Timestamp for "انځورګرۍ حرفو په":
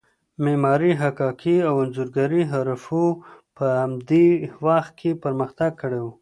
1.83-3.67